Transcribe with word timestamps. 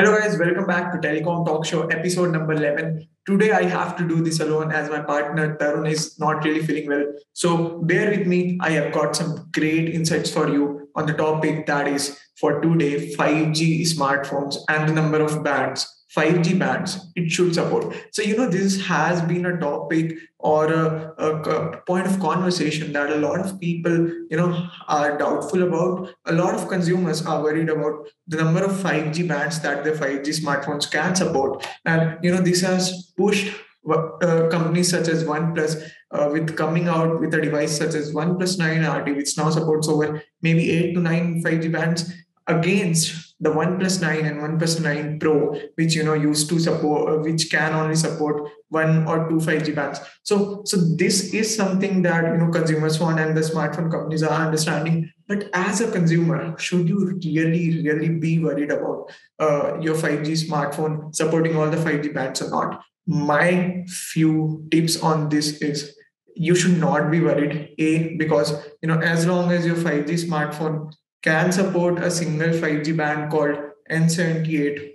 Hello, 0.00 0.18
guys. 0.18 0.38
Welcome 0.38 0.64
back 0.64 0.92
to 0.92 0.98
Telecom 0.98 1.44
Talk 1.44 1.66
Show, 1.66 1.86
episode 1.88 2.32
number 2.32 2.54
11. 2.54 3.06
Today, 3.26 3.50
I 3.52 3.64
have 3.64 3.98
to 3.98 4.08
do 4.08 4.22
this 4.22 4.40
alone 4.40 4.72
as 4.72 4.88
my 4.88 5.00
partner 5.00 5.58
Tarun 5.58 5.90
is 5.90 6.18
not 6.18 6.42
really 6.42 6.62
feeling 6.62 6.88
well. 6.88 7.04
So, 7.34 7.82
bear 7.82 8.08
with 8.08 8.26
me. 8.26 8.56
I 8.62 8.70
have 8.70 8.94
got 8.94 9.14
some 9.14 9.50
great 9.52 9.90
insights 9.94 10.30
for 10.30 10.48
you 10.48 10.88
on 10.96 11.04
the 11.04 11.12
topic 11.12 11.66
that 11.66 11.86
is 11.86 12.18
for 12.36 12.62
today 12.62 13.14
5G 13.14 13.82
smartphones 13.82 14.56
and 14.70 14.88
the 14.88 14.94
number 14.94 15.20
of 15.20 15.44
bands 15.44 15.86
5G 16.16 16.58
bands 16.58 17.12
it 17.14 17.30
should 17.30 17.54
support. 17.54 17.94
So, 18.10 18.22
you 18.22 18.36
know, 18.36 18.48
this 18.48 18.84
has 18.86 19.22
been 19.22 19.46
a 19.46 19.58
topic 19.58 20.18
or 20.38 20.72
a, 20.72 21.14
a, 21.18 21.36
a, 21.42 21.76
point 21.82 22.06
of 22.06 22.18
conversation 22.18 22.92
that 22.94 23.10
a 23.10 23.16
lot 23.16 23.40
of 23.40 23.60
people, 23.60 23.92
you 24.30 24.36
know, 24.36 24.68
are 24.88 25.16
doubtful 25.16 25.62
about. 25.62 26.12
A 26.26 26.32
lot 26.32 26.54
of 26.54 26.68
consumers 26.68 27.24
are 27.24 27.42
worried 27.42 27.68
about 27.68 28.08
the 28.26 28.38
number 28.38 28.64
of 28.64 28.72
5G 28.72 29.28
bands 29.28 29.60
that 29.60 29.84
the 29.84 29.92
5G 29.92 30.42
smartphones 30.42 30.90
can 30.90 31.14
support. 31.14 31.66
And, 31.84 32.18
you 32.24 32.34
know, 32.34 32.40
this 32.40 32.62
has 32.62 33.12
pushed 33.16 33.54
uh, 33.88 34.48
companies 34.50 34.90
such 34.90 35.08
as 35.08 35.24
OnePlus 35.24 35.90
uh, 36.10 36.28
with 36.32 36.56
coming 36.56 36.88
out 36.88 37.20
with 37.20 37.32
a 37.34 37.40
device 37.40 37.76
such 37.76 37.94
as 37.94 38.12
OnePlus 38.12 38.58
9 38.58 38.84
RT, 38.84 39.16
which 39.16 39.36
now 39.38 39.50
supports 39.50 39.88
over 39.88 40.22
maybe 40.42 40.70
8 40.70 40.94
to 40.94 41.00
9 41.00 41.42
5G 41.42 41.72
bands 41.72 42.12
against 42.50 43.30
the 43.42 43.50
OnePlus 43.50 44.02
9 44.02 44.26
and 44.26 44.40
OnePlus 44.40 44.82
9 44.82 45.18
Pro, 45.18 45.58
which 45.76 45.94
you 45.94 46.02
know 46.02 46.12
used 46.12 46.48
to 46.50 46.58
support, 46.58 47.08
uh, 47.10 47.22
which 47.22 47.50
can 47.50 47.72
only 47.72 47.96
support 47.96 48.50
one 48.68 49.06
or 49.06 49.28
two 49.28 49.36
5G 49.36 49.74
bands. 49.74 50.00
So, 50.24 50.62
so 50.66 50.76
this 50.76 51.32
is 51.32 51.56
something 51.56 52.02
that 52.02 52.24
you 52.24 52.36
know 52.36 52.50
consumers 52.50 53.00
want 53.00 53.18
and 53.18 53.34
the 53.34 53.40
smartphone 53.40 53.90
companies 53.90 54.22
are 54.22 54.46
understanding. 54.46 55.10
But 55.26 55.48
as 55.54 55.80
a 55.80 55.90
consumer, 55.90 56.58
should 56.58 56.88
you 56.88 57.18
really, 57.24 57.82
really 57.82 58.10
be 58.10 58.38
worried 58.38 58.70
about 58.70 59.10
uh, 59.38 59.78
your 59.80 59.94
5G 59.94 60.48
smartphone 60.48 61.14
supporting 61.14 61.56
all 61.56 61.70
the 61.70 61.78
5G 61.78 62.12
bands 62.12 62.42
or 62.42 62.50
not? 62.50 62.82
My 63.06 63.84
few 63.88 64.68
tips 64.70 65.02
on 65.02 65.30
this 65.30 65.62
is 65.62 65.96
you 66.34 66.54
should 66.54 66.78
not 66.78 67.10
be 67.10 67.20
worried. 67.20 67.74
A 67.78 68.16
because 68.16 68.52
you 68.82 68.88
know 68.88 68.98
as 68.98 69.26
long 69.26 69.50
as 69.50 69.64
your 69.64 69.76
5G 69.76 70.28
smartphone 70.28 70.92
can 71.22 71.52
support 71.52 71.98
a 71.98 72.10
single 72.10 72.48
5G 72.48 72.96
band 72.96 73.30
called 73.30 73.56
N78, 73.90 74.92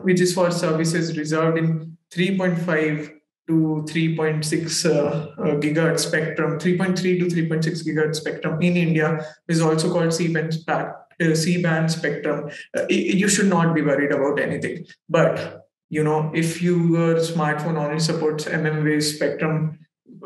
which 0.00 0.20
is 0.20 0.34
for 0.34 0.50
services 0.50 1.16
reserved 1.18 1.58
in 1.58 1.96
3.5 2.12 3.12
to 3.48 3.84
3.6 3.88 4.86
uh, 4.86 4.90
uh, 4.90 5.60
gigahertz 5.60 6.00
spectrum, 6.00 6.58
3.3 6.58 6.96
to 6.96 7.26
3.6 7.26 7.86
gigahertz 7.86 8.16
spectrum 8.16 8.62
in 8.62 8.76
India 8.76 9.26
is 9.48 9.60
also 9.60 9.92
called 9.92 10.14
C-band, 10.14 10.56
uh, 10.68 11.34
C-band 11.34 11.90
spectrum. 11.90 12.50
Uh, 12.76 12.86
you 12.88 13.28
should 13.28 13.48
not 13.48 13.74
be 13.74 13.82
worried 13.82 14.12
about 14.12 14.38
anything. 14.38 14.86
But 15.08 15.66
you 15.90 16.02
know, 16.02 16.30
if 16.34 16.62
your 16.62 17.16
smartphone 17.16 17.76
only 17.76 18.00
supports 18.00 18.46
mmWave 18.46 19.02
spectrum 19.02 19.78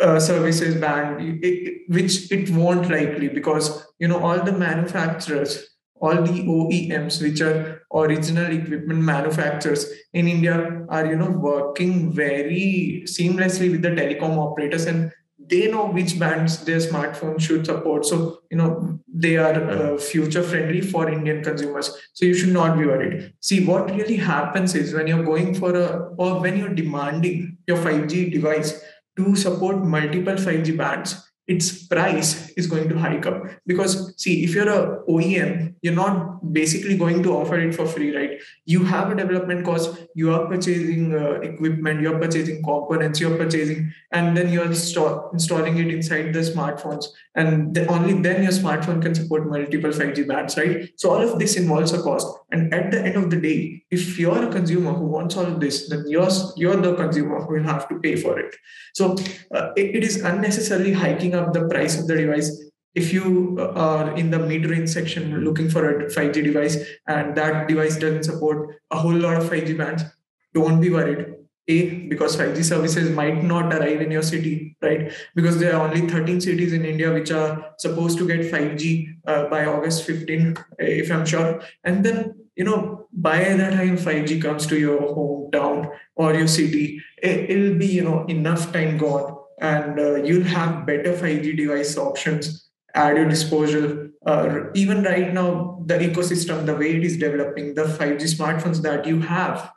uh, 0.00 0.18
services 0.18 0.76
band, 0.76 1.44
it, 1.44 1.82
which 1.88 2.30
it 2.32 2.50
won't 2.50 2.90
likely 2.90 3.28
because 3.28 3.86
you 3.98 4.08
know 4.08 4.18
all 4.18 4.42
the 4.42 4.52
manufacturers, 4.52 5.68
all 6.00 6.14
the 6.14 6.42
OEMs, 6.42 7.20
which 7.22 7.40
are 7.40 7.82
original 7.94 8.50
equipment 8.52 9.00
manufacturers 9.00 9.90
in 10.12 10.28
India, 10.28 10.84
are 10.88 11.06
you 11.06 11.16
know 11.16 11.30
working 11.30 12.12
very 12.12 13.02
seamlessly 13.06 13.70
with 13.70 13.82
the 13.82 13.90
telecom 13.90 14.36
operators 14.38 14.86
and 14.86 15.12
they 15.48 15.70
know 15.70 15.86
which 15.86 16.18
bands 16.18 16.64
their 16.64 16.78
smartphone 16.78 17.40
should 17.40 17.66
support. 17.66 18.06
So 18.06 18.40
you 18.50 18.56
know 18.56 19.00
they 19.12 19.36
are 19.36 19.54
uh, 19.70 19.98
future 19.98 20.42
friendly 20.42 20.80
for 20.80 21.08
indian 21.10 21.42
consumers. 21.42 21.90
So 22.12 22.24
you 22.24 22.34
should 22.34 22.52
not 22.52 22.78
be 22.78 22.86
worried. 22.86 23.34
See 23.40 23.64
what 23.64 23.90
really 23.90 24.16
happens 24.16 24.74
is 24.74 24.94
when 24.94 25.06
you're 25.06 25.24
going 25.24 25.54
for 25.54 25.74
a 25.76 26.14
or 26.16 26.40
when 26.40 26.58
you're 26.58 26.74
demanding 26.74 27.58
your 27.66 27.78
5g 27.78 28.32
device 28.32 28.82
to 29.16 29.36
support 29.36 29.82
multiple 29.84 30.34
5G 30.34 30.76
bands, 30.76 31.28
its 31.46 31.86
price 31.86 32.50
is 32.50 32.66
going 32.66 32.88
to 32.88 32.98
hike 32.98 33.26
up. 33.26 33.42
Because 33.66 34.14
see 34.16 34.44
if 34.44 34.54
you're 34.54 34.68
a 34.68 35.02
OEM 35.08 35.74
you're 35.82 35.94
not 35.94 36.52
basically 36.52 36.96
going 36.96 37.22
to 37.24 37.32
offer 37.32 37.58
it 37.58 37.74
for 37.74 37.86
free 37.86 38.16
right? 38.16 38.40
You 38.64 38.84
have 38.84 39.10
a 39.10 39.16
development 39.16 39.64
cost 39.64 40.06
you 40.14 40.32
are 40.32 40.46
purchasing 40.46 41.12
uh, 41.14 41.40
equipment 41.40 42.00
you're 42.00 42.18
purchasing 42.18 42.62
components 42.62 43.20
you're 43.20 43.36
purchasing 43.36 43.92
and 44.12 44.36
then 44.36 44.52
you're 44.52 44.66
install- 44.66 45.30
installing 45.32 45.76
it 45.78 45.88
inside 45.88 46.32
the 46.32 46.40
smartphones 46.40 47.06
and 47.34 47.78
only 47.88 48.20
then 48.20 48.42
your 48.42 48.52
smartphone 48.52 49.00
can 49.00 49.14
support 49.14 49.48
multiple 49.48 49.90
5G 49.90 50.28
bands 50.28 50.56
right? 50.58 50.90
So 50.96 51.10
all 51.10 51.22
of 51.22 51.38
this 51.38 51.56
involves 51.56 51.92
a 51.92 52.02
cost. 52.02 52.26
And 52.50 52.72
at 52.74 52.90
the 52.90 53.00
end 53.00 53.16
of 53.16 53.30
the 53.30 53.40
day 53.40 53.82
if 53.90 54.18
you're 54.18 54.48
a 54.48 54.52
consumer 54.52 54.92
who 54.92 55.06
wants 55.06 55.36
all 55.36 55.46
of 55.46 55.60
this 55.60 55.88
then 55.88 56.04
you're 56.06 56.28
you're 56.56 56.76
the 56.76 56.94
consumer 56.94 57.40
who 57.42 57.54
will 57.54 57.62
have 57.62 57.88
to 57.88 57.98
pay 58.00 58.16
for 58.16 58.38
it. 58.38 58.54
So 58.94 59.16
uh, 59.54 59.70
it, 59.76 59.96
it 59.96 60.04
is 60.04 60.22
unnecessarily 60.22 60.92
hiking 60.92 61.34
up 61.34 61.52
the 61.52 61.66
price 61.68 61.98
of 61.98 62.06
the 62.06 62.16
device. 62.16 62.50
If 62.94 63.12
you 63.14 63.56
are 63.58 64.14
in 64.14 64.30
the 64.30 64.38
mid-range 64.38 64.90
section 64.90 65.40
looking 65.40 65.70
for 65.70 65.88
a 65.88 66.10
5G 66.10 66.44
device 66.44 66.76
and 67.06 67.34
that 67.36 67.66
device 67.66 67.96
doesn't 67.96 68.24
support 68.24 68.76
a 68.90 68.98
whole 68.98 69.14
lot 69.14 69.36
of 69.36 69.44
5G 69.44 69.78
bands, 69.78 70.02
don't 70.52 70.78
be 70.78 70.90
worried. 70.90 71.41
A, 71.68 72.06
because 72.08 72.36
5G 72.36 72.64
services 72.64 73.10
might 73.10 73.44
not 73.44 73.72
arrive 73.72 74.00
in 74.00 74.10
your 74.10 74.22
city, 74.22 74.76
right? 74.82 75.12
Because 75.34 75.58
there 75.58 75.76
are 75.76 75.86
only 75.86 76.08
13 76.08 76.40
cities 76.40 76.72
in 76.72 76.84
India 76.84 77.12
which 77.12 77.30
are 77.30 77.72
supposed 77.78 78.18
to 78.18 78.26
get 78.26 78.40
5G 78.40 79.18
uh, 79.26 79.48
by 79.48 79.66
August 79.66 80.04
15, 80.04 80.56
if 80.80 81.12
I'm 81.12 81.24
sure. 81.24 81.62
And 81.84 82.04
then, 82.04 82.34
you 82.56 82.64
know, 82.64 83.06
by 83.12 83.44
the 83.44 83.70
time 83.70 83.96
5G 83.96 84.42
comes 84.42 84.66
to 84.66 84.78
your 84.78 85.00
hometown 85.00 85.90
or 86.16 86.34
your 86.34 86.48
city, 86.48 87.00
it, 87.22 87.50
it'll 87.50 87.78
be, 87.78 87.86
you 87.86 88.02
know, 88.02 88.24
enough 88.24 88.72
time 88.72 88.98
gone 88.98 89.38
and 89.60 90.00
uh, 90.00 90.14
you'll 90.16 90.42
have 90.42 90.84
better 90.84 91.12
5G 91.12 91.56
device 91.56 91.96
options 91.96 92.70
at 92.94 93.16
your 93.16 93.28
disposal. 93.28 94.08
Uh, 94.26 94.70
even 94.74 95.04
right 95.04 95.32
now, 95.32 95.80
the 95.86 95.94
ecosystem, 95.94 96.66
the 96.66 96.74
way 96.74 96.96
it 96.96 97.04
is 97.04 97.16
developing, 97.16 97.74
the 97.74 97.84
5G 97.84 98.22
smartphones 98.36 98.82
that 98.82 99.06
you 99.06 99.20
have 99.20 99.70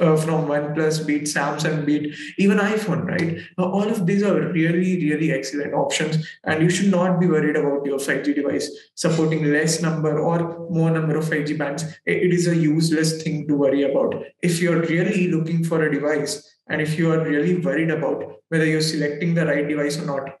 uh, 0.00 0.16
from 0.16 0.46
OnePlus, 0.46 1.06
be 1.06 1.16
it 1.16 1.22
Samsung, 1.22 1.84
beat 1.84 2.14
even 2.38 2.58
iPhone, 2.58 3.04
right? 3.06 3.38
All 3.58 3.88
of 3.88 4.06
these 4.06 4.22
are 4.22 4.40
really, 4.52 5.10
really 5.10 5.32
excellent 5.32 5.74
options, 5.74 6.26
and 6.44 6.62
you 6.62 6.70
should 6.70 6.90
not 6.90 7.20
be 7.20 7.26
worried 7.26 7.56
about 7.56 7.84
your 7.84 7.98
5G 7.98 8.34
device 8.34 8.70
supporting 8.94 9.44
less 9.52 9.82
number 9.82 10.18
or 10.18 10.70
more 10.70 10.90
number 10.90 11.16
of 11.16 11.24
5G 11.24 11.58
bands. 11.58 11.84
It 12.06 12.32
is 12.32 12.46
a 12.46 12.56
useless 12.56 13.22
thing 13.22 13.46
to 13.48 13.54
worry 13.54 13.82
about. 13.82 14.14
If 14.42 14.60
you're 14.60 14.80
really 14.80 15.28
looking 15.28 15.64
for 15.64 15.82
a 15.82 15.92
device 15.92 16.56
and 16.68 16.80
if 16.80 16.98
you 16.98 17.12
are 17.12 17.24
really 17.24 17.56
worried 17.58 17.90
about 17.90 18.36
whether 18.48 18.64
you're 18.64 18.80
selecting 18.80 19.34
the 19.34 19.46
right 19.46 19.68
device 19.68 19.98
or 19.98 20.06
not, 20.06 20.38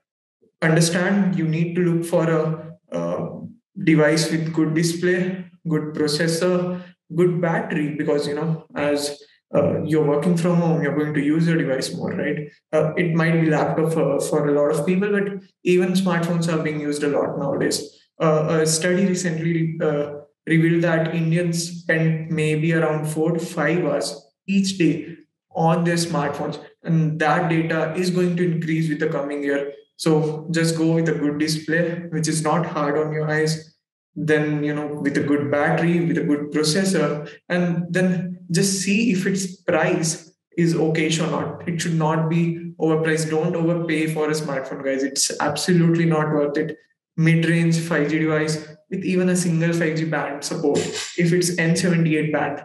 understand 0.62 1.36
you 1.36 1.48
need 1.48 1.74
to 1.74 1.82
look 1.82 2.04
for 2.04 2.30
a, 2.30 2.76
a 2.96 3.40
device 3.82 4.30
with 4.30 4.52
good 4.54 4.74
display, 4.74 5.44
good 5.68 5.94
processor, 5.94 6.80
good 7.14 7.40
battery, 7.40 7.94
because 7.96 8.26
you 8.26 8.34
know, 8.34 8.64
as 8.74 9.20
uh, 9.54 9.82
you're 9.82 10.06
working 10.06 10.36
from 10.36 10.56
home, 10.56 10.82
you're 10.82 10.96
going 10.96 11.14
to 11.14 11.20
use 11.20 11.46
your 11.46 11.56
device 11.56 11.94
more, 11.94 12.12
right? 12.12 12.48
Uh, 12.72 12.92
it 12.94 13.14
might 13.14 13.40
be 13.40 13.50
laptop 13.50 13.92
for, 13.92 14.20
for 14.20 14.48
a 14.48 14.52
lot 14.52 14.74
of 14.74 14.86
people, 14.86 15.10
but 15.10 15.42
even 15.64 15.92
smartphones 15.92 16.52
are 16.52 16.62
being 16.62 16.80
used 16.80 17.02
a 17.02 17.08
lot 17.08 17.38
nowadays. 17.38 18.02
Uh, 18.20 18.60
a 18.62 18.66
study 18.66 19.06
recently 19.06 19.76
uh, 19.82 20.14
revealed 20.46 20.82
that 20.82 21.14
Indians 21.14 21.80
spend 21.80 22.30
maybe 22.30 22.72
around 22.72 23.06
four 23.06 23.32
to 23.32 23.40
five 23.40 23.84
hours 23.84 24.32
each 24.46 24.78
day 24.78 25.16
on 25.54 25.84
their 25.84 25.96
smartphones 25.96 26.62
and 26.82 27.18
that 27.20 27.48
data 27.48 27.92
is 27.94 28.10
going 28.10 28.36
to 28.36 28.52
increase 28.52 28.88
with 28.88 28.98
the 29.00 29.08
coming 29.08 29.42
year 29.42 29.72
so 29.96 30.48
just 30.50 30.76
go 30.76 30.92
with 30.92 31.08
a 31.08 31.12
good 31.12 31.38
display 31.38 32.02
which 32.10 32.28
is 32.28 32.42
not 32.42 32.64
hard 32.66 32.98
on 32.98 33.12
your 33.12 33.30
eyes 33.30 33.76
then 34.14 34.62
you 34.64 34.74
know 34.74 34.86
with 34.86 35.16
a 35.16 35.22
good 35.22 35.50
battery 35.50 36.04
with 36.06 36.18
a 36.18 36.24
good 36.24 36.50
processor 36.52 37.30
and 37.48 37.86
then 37.90 38.38
just 38.52 38.82
see 38.82 39.12
if 39.12 39.26
its 39.26 39.56
price 39.56 40.32
is 40.56 40.74
okay 40.74 41.08
or 41.18 41.30
not. 41.30 41.68
It 41.68 41.80
should 41.80 41.94
not 41.94 42.28
be 42.28 42.72
overpriced. 42.80 43.30
Don't 43.30 43.56
overpay 43.56 44.12
for 44.12 44.28
a 44.28 44.34
smartphone 44.34 44.84
guys. 44.84 45.02
It's 45.02 45.30
absolutely 45.40 46.04
not 46.04 46.30
worth 46.30 46.56
it. 46.58 46.76
Mid-range 47.16 47.76
5g 47.76 48.10
device 48.10 48.66
with 48.90 49.04
even 49.04 49.28
a 49.28 49.36
single 49.36 49.70
5g 49.70 50.10
band 50.10 50.44
support. 50.44 50.78
If 50.78 51.32
it's 51.32 51.56
n78 51.56 52.32
band 52.32 52.62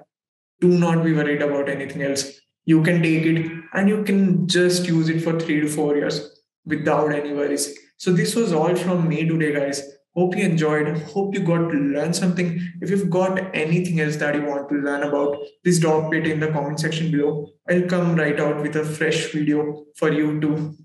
do 0.60 0.70
not 0.70 1.04
be 1.04 1.14
worried 1.14 1.42
about 1.42 1.70
anything 1.70 2.02
else. 2.02 2.32
You 2.66 2.82
can 2.84 3.02
take 3.02 3.26
it 3.26 3.52
and 3.74 3.88
you 3.88 4.04
can 4.04 4.48
just 4.48 4.88
use 4.88 5.10
it 5.10 5.22
for 5.22 5.40
three 5.40 5.62
to 5.62 5.68
four 5.68 5.96
years 5.96 6.42
without 6.66 7.14
any 7.14 7.34
worries. 7.34 7.78
So 7.98 8.12
this 8.12 8.36
was 8.36 8.54
all 8.54 8.76
from 8.76 9.08
me 9.08 9.28
today, 9.28 9.54
guys. 9.54 9.82
Hope 10.18 10.36
you 10.36 10.44
enjoyed. 10.44 10.88
Hope 11.14 11.36
you 11.36 11.42
got 11.42 11.70
to 11.72 11.78
learn 11.78 12.14
something. 12.14 12.60
If 12.82 12.90
you've 12.90 13.10
got 13.10 13.56
anything 13.56 14.00
else 14.00 14.16
that 14.18 14.36
you 14.36 14.44
want 14.46 14.68
to 14.70 14.76
learn 14.76 15.04
about, 15.04 15.38
please 15.64 15.80
drop 15.80 16.14
it 16.14 16.26
in 16.26 16.40
the 16.40 16.48
comment 16.48 16.80
section 16.80 17.12
below. 17.12 17.50
I'll 17.70 17.84
come 17.84 18.16
right 18.16 18.40
out 18.40 18.62
with 18.64 18.76
a 18.76 18.84
fresh 18.84 19.32
video 19.32 19.86
for 19.96 20.12
you 20.12 20.40
to, 20.42 20.76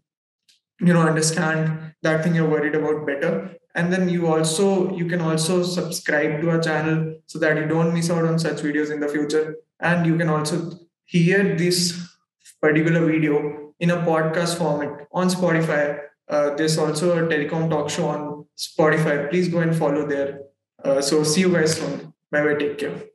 you 0.80 0.92
know, 0.92 1.00
understand 1.00 1.94
that 2.02 2.22
thing 2.22 2.34
you're 2.34 2.48
worried 2.48 2.74
about 2.74 3.06
better. 3.06 3.34
and 3.74 3.92
then 3.92 4.08
you 4.08 4.26
also 4.26 4.94
you 4.96 5.06
can 5.06 5.20
also 5.20 5.62
subscribe 5.62 6.40
to 6.40 6.50
our 6.50 6.60
channel 6.60 6.98
so 7.26 7.38
that 7.38 7.56
you 7.56 7.66
don't 7.66 7.94
miss 7.94 8.10
out 8.10 8.24
on 8.24 8.38
such 8.38 8.58
videos 8.66 8.90
in 8.90 9.00
the 9.00 9.08
future 9.08 9.56
and 9.80 10.06
you 10.06 10.16
can 10.16 10.28
also 10.28 10.58
hear 11.04 11.56
this 11.56 11.78
particular 12.60 13.04
video 13.06 13.72
in 13.80 13.90
a 13.90 13.96
podcast 14.08 14.58
format 14.58 15.06
on 15.12 15.28
spotify 15.28 15.84
uh, 16.32 16.54
there's 16.56 16.78
also 16.78 17.06
a 17.18 17.28
telecom 17.28 17.68
talk 17.70 17.90
show 17.90 18.08
on 18.08 18.46
spotify. 18.56 19.30
Please 19.30 19.48
go 19.48 19.60
and 19.60 19.76
follow 19.76 20.06
there. 20.06 20.40
Uh, 20.84 21.00
so 21.00 21.22
see 21.22 21.42
you 21.42 21.52
guys 21.52 21.76
soon. 21.78 22.12
Bye 22.30 22.44
bye 22.44 22.54
take 22.54 22.78
care 22.78 23.11